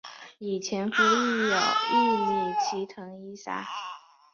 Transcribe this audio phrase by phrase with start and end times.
[0.39, 1.57] 与前夫育有
[1.91, 3.63] 一女齐藤依纱。